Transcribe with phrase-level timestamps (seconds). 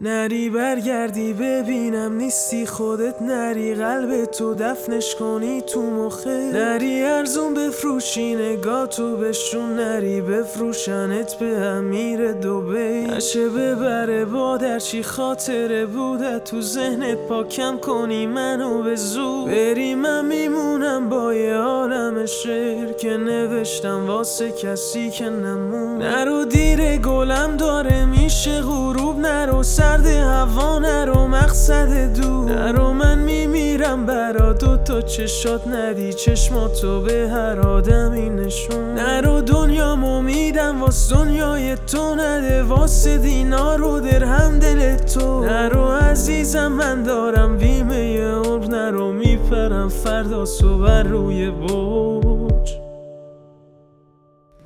[0.00, 6.50] نری برگردی ببینم نیستی خودت نری قلب تو دفنش کنی تو مخه.
[6.52, 9.74] نری ارزون بفروشی نگاه تو بشون.
[9.74, 17.18] نری بفروشنت به امیر دوبی نشه ببره با چی خاطره بوده تو ذهنت.
[17.18, 24.52] پاکم کنی منو به زود بری من میمونم با یه عالم شعر که نوشتم واسه
[24.52, 25.98] کسی که نمون.
[25.98, 29.18] نرو دیر گلم داره میشه غروب.
[29.18, 32.50] نرو سرد هوا نرو مقصد دور.
[32.50, 36.12] نرو من میمیرم برا دو تا چشات ندی.
[36.12, 38.94] چشماتو به هر آدمی نشون.
[38.94, 42.62] نرو دنیا میدم واس دنیای تو نده.
[42.62, 45.44] واسه دینار در هم دل تو.
[45.44, 48.66] نرو عزیزم من دارم بیمه عمر.
[48.66, 52.76] نرو میپرم فردا صبح روی برج.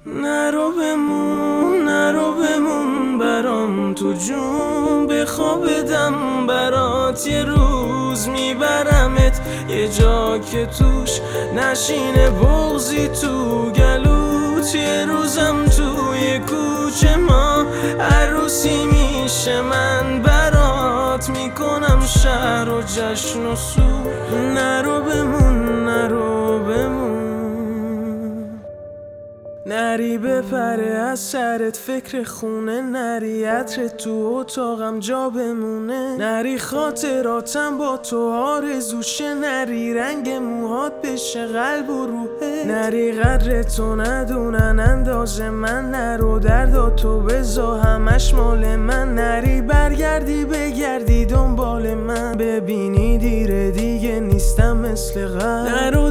[0.06, 4.69] نرو بمون نرو بمون برام تو جون.
[5.20, 9.40] بخوابدم برات یه روز میبرمت.
[9.68, 11.20] یه جا که توش
[11.54, 14.74] نشینه بغزی تو گلوت.
[14.74, 17.64] یه روزم توی کوچه ما
[18.00, 19.60] عروسی میشه.
[19.60, 23.80] من برات می‌کنم شهر و جشن و سو.
[29.90, 33.44] نری بپره از سرت فکر خونه نری.
[33.44, 36.16] عطر تو اتاقم جا بمونه.
[36.16, 39.34] نری خاطراتم با تو آرزوشه.
[39.34, 42.64] نری رنگ موهات بشه قلب و روحه.
[42.66, 47.76] نری قدر تو ندونن انداز من نرو دردا تو بزا.
[47.76, 49.14] همش مال من.
[49.14, 52.32] نری برگردی بگردی دنبال من.
[52.32, 55.70] ببینی دیره دیگه نیستم مثل قبل.
[55.70, 56.10] نرو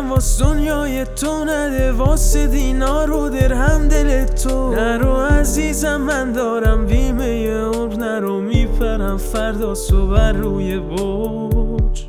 [0.00, 4.70] میدم واس دنیای تو نده واسه دینار در هم دل تو.
[4.70, 12.08] نرو عزیزم من دارم بیمه عمر نرو میپرم فردا صبح روی برج.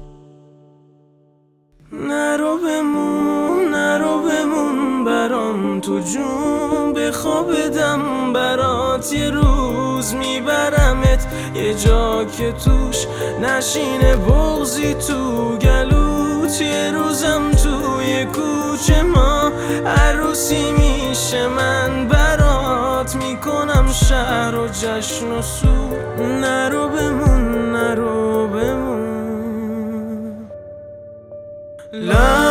[1.93, 11.27] نرو بمون نرو بمون برام تو جون بخوابدم برات یه روز میبرمت.
[11.55, 13.07] یه جا که توش
[13.41, 15.80] نشینه بغزی تو روزم
[18.25, 19.51] کوچه ما
[19.85, 21.47] عروسی میشه.
[21.47, 25.89] من برات می‌کنم شهر و جشن و سو.
[26.19, 29.01] نرو بمون نرو بمون.
[31.93, 32.50] لا